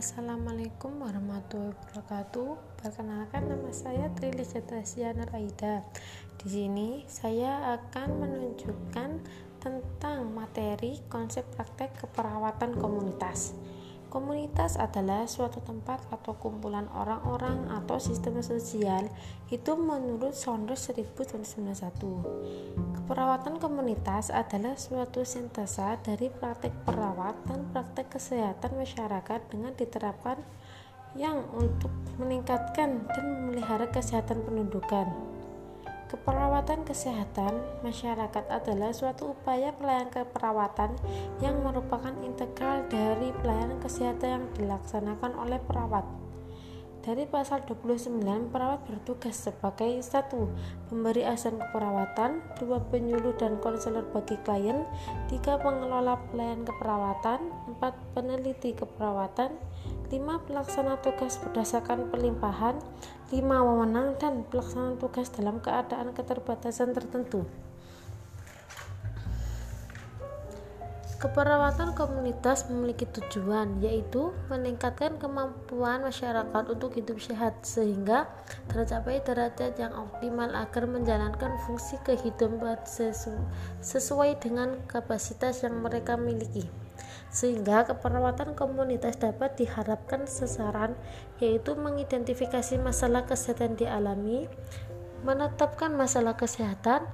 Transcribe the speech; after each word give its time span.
Assalamualaikum 0.00 0.96
warahmatullahi 0.96 1.76
wabarakatuh. 1.76 2.56
Perkenalkan 2.80 3.52
nama 3.52 3.68
saya 3.68 4.08
Trili 4.16 4.48
Jatasiana 4.48 5.28
Aida. 5.36 5.84
Di 6.40 6.48
sini 6.48 7.04
saya 7.04 7.76
akan 7.76 8.08
menunjukkan 8.16 9.10
tentang 9.60 10.18
materi 10.32 11.04
konsep 11.12 11.44
praktek 11.52 12.00
keperawatan 12.00 12.80
komunitas. 12.80 13.52
Komunitas 14.10 14.74
adalah 14.74 15.30
suatu 15.30 15.62
tempat 15.62 16.02
atau 16.10 16.34
kumpulan 16.34 16.90
orang-orang 16.90 17.70
atau 17.70 18.02
sistem 18.02 18.42
sosial 18.42 19.06
itu 19.54 19.78
menurut 19.78 20.34
Saunders 20.34 20.90
1991. 20.90 23.06
Perawatan 23.06 23.62
komunitas 23.62 24.34
adalah 24.34 24.74
suatu 24.74 25.22
sintesa 25.22 25.94
dari 26.02 26.26
praktek 26.26 26.74
perawat 26.82 27.38
dan 27.46 27.62
praktek 27.70 28.18
kesehatan 28.18 28.82
masyarakat 28.82 29.46
dengan 29.46 29.78
diterapkan 29.78 30.42
yang 31.14 31.46
untuk 31.54 31.94
meningkatkan 32.18 33.06
dan 33.14 33.24
memelihara 33.30 33.86
kesehatan 33.94 34.42
pendudukan. 34.42 35.06
Keperawatan 36.10 36.82
kesehatan 36.82 37.62
masyarakat 37.86 38.50
adalah 38.50 38.90
suatu 38.90 39.30
upaya 39.30 39.70
pelayanan 39.70 40.10
keperawatan 40.10 40.98
yang 41.38 41.62
merupakan 41.62 42.10
integral 42.26 42.82
dari 42.90 43.09
kesehatan 43.90 44.28
yang 44.30 44.44
dilaksanakan 44.54 45.34
oleh 45.34 45.58
perawat. 45.58 46.06
Dari 47.00 47.26
pasal 47.26 47.64
29, 47.66 48.22
perawat 48.54 48.84
bertugas 48.84 49.32
sebagai 49.32 50.04
satu 50.04 50.52
Pemberi 50.86 51.24
asuhan 51.24 51.56
keperawatan 51.56 52.44
dua 52.60 52.76
Penyuluh 52.92 53.34
dan 53.40 53.56
konselor 53.58 54.04
bagi 54.12 54.36
klien 54.44 54.84
tiga 55.32 55.56
Pengelola 55.58 56.20
pelayanan 56.28 56.68
keperawatan 56.68 57.40
empat 57.72 57.96
Peneliti 58.12 58.76
keperawatan 58.76 59.56
lima 60.12 60.44
Pelaksana 60.44 61.00
tugas 61.00 61.40
berdasarkan 61.40 62.12
pelimpahan 62.12 62.76
lima 63.32 63.64
Wewenang 63.64 64.20
dan 64.20 64.44
pelaksanaan 64.52 65.00
tugas 65.00 65.32
dalam 65.32 65.64
keadaan 65.64 66.12
keterbatasan 66.12 66.92
tertentu 66.92 67.48
Keperawatan 71.20 71.92
komunitas 71.92 72.64
memiliki 72.72 73.04
tujuan, 73.04 73.76
yaitu 73.84 74.32
meningkatkan 74.48 75.20
kemampuan 75.20 76.00
masyarakat 76.00 76.64
untuk 76.72 76.96
hidup 76.96 77.20
sehat, 77.20 77.60
sehingga 77.60 78.24
tercapai 78.72 79.20
derajat 79.20 79.76
yang 79.76 79.92
optimal 79.92 80.48
agar 80.56 80.88
menjalankan 80.88 81.60
fungsi 81.68 82.00
kehidupan 82.08 82.80
sesu 82.88 83.36
sesuai 83.84 84.40
dengan 84.40 84.80
kapasitas 84.88 85.60
yang 85.60 85.84
mereka 85.84 86.16
miliki. 86.16 86.64
Sehingga 87.28 87.84
keperawatan 87.84 88.56
komunitas 88.56 89.20
dapat 89.20 89.60
diharapkan 89.60 90.24
sasaran, 90.24 90.96
yaitu 91.36 91.76
mengidentifikasi 91.76 92.80
masalah 92.80 93.28
kesehatan 93.28 93.76
dialami, 93.76 94.48
menetapkan 95.20 95.92
masalah 95.92 96.32
kesehatan, 96.32 97.04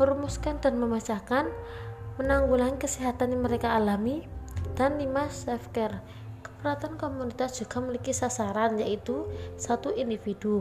merumuskan 0.00 0.56
dan 0.64 0.80
memecahkan 0.80 1.52
menanggulangi 2.20 2.76
kesehatan 2.76 3.32
yang 3.32 3.48
mereka 3.48 3.72
alami, 3.72 4.28
dan 4.76 5.00
5 5.00 5.08
self 5.32 5.72
care. 5.72 6.04
Keperawatan 6.44 7.00
komunitas 7.00 7.56
juga 7.56 7.80
memiliki 7.80 8.12
sasaran 8.12 8.76
yaitu 8.76 9.24
satu 9.56 9.96
individu, 9.96 10.60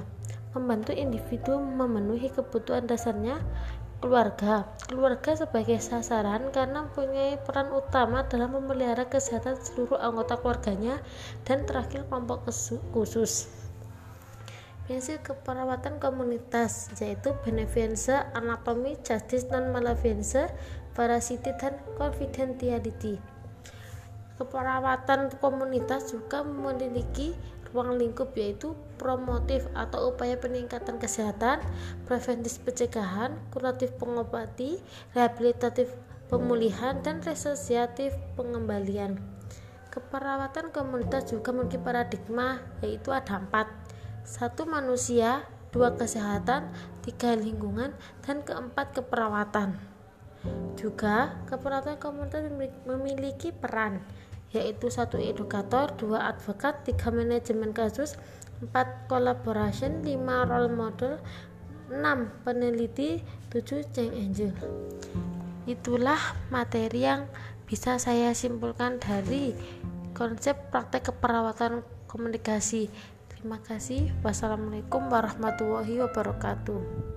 membantu 0.55 0.95
individu 0.95 1.59
memenuhi 1.59 2.31
kebutuhan 2.31 2.87
dasarnya 2.87 3.43
keluarga. 3.99 4.63
Keluarga 4.87 5.35
sebagai 5.35 5.83
sasaran 5.83 6.55
karena 6.55 6.87
mempunyai 6.87 7.35
peran 7.43 7.75
utama 7.75 8.23
dalam 8.31 8.55
memelihara 8.55 9.11
kesehatan 9.11 9.59
seluruh 9.59 9.99
anggota 9.99 10.39
keluarganya 10.39 11.03
dan 11.43 11.67
terakhir 11.67 12.07
kelompok 12.07 12.47
khusus. 12.95 13.51
Prinsip 14.89 15.21
keperawatan 15.21 16.01
komunitas 16.01 16.89
yaitu 16.97 17.37
benevolence, 17.45 18.09
anatomi, 18.33 18.97
justice, 19.05 19.45
non 19.53 19.69
malevolence, 19.69 20.49
parasiti 20.99 21.55
dan 21.55 21.79
confidentiality. 21.95 23.15
Keperawatan 24.35 25.31
komunitas 25.39 26.11
juga 26.11 26.43
memiliki 26.43 27.31
ruang 27.71 27.95
lingkup 27.95 28.35
yaitu 28.35 28.75
promotif 28.99 29.63
atau 29.71 30.11
upaya 30.11 30.35
peningkatan 30.35 30.99
kesehatan, 30.99 31.63
preventif 32.03 32.59
pencegahan, 32.67 33.39
kuratif 33.55 33.95
pengobati, 33.95 34.83
rehabilitatif 35.15 35.87
pemulihan, 36.27 36.99
dan 36.99 37.23
resosiatif 37.23 38.11
pengembalian. 38.35 39.15
Keperawatan 39.89 40.75
komunitas 40.75 41.31
juga 41.31 41.55
memiliki 41.55 41.79
paradigma 41.79 42.59
yaitu 42.83 43.15
ada 43.15 43.39
empat 43.39 43.71
satu 44.27 44.67
manusia, 44.69 45.47
dua 45.73 45.97
kesehatan, 45.97 46.69
tiga 47.01 47.33
lingkungan, 47.33 47.97
dan 48.21 48.45
keempat 48.45 48.93
keperawatan. 48.93 49.98
Juga 50.79 51.35
keperawatan 51.47 51.99
komunitas 51.99 52.47
memiliki 52.87 53.51
peran 53.51 53.99
yaitu 54.49 54.89
satu 54.89 55.21
edukator, 55.21 55.93
dua 55.93 56.25
advokat, 56.33 56.81
tiga 56.81 57.13
manajemen 57.13 57.69
kasus, 57.69 58.17
empat 58.65 59.05
collaboration, 59.05 60.01
lima 60.01 60.41
role 60.49 60.73
model, 60.73 61.21
enam 61.93 62.33
peneliti, 62.41 63.21
tujuh 63.53 63.85
change 63.93 64.15
angel. 64.17 64.53
Itulah 65.69 66.17
materi 66.49 67.05
yang 67.05 67.29
bisa 67.69 68.01
saya 68.01 68.33
simpulkan 68.33 68.97
dari 68.97 69.53
konsep 70.17 70.73
praktek 70.73 71.13
keperawatan 71.13 71.85
komunikasi. 72.09 72.89
Terima 73.29 73.61
kasih. 73.61 74.09
Wassalamualaikum 74.25 75.13
warahmatullahi 75.13 76.01
wabarakatuh. 76.01 77.08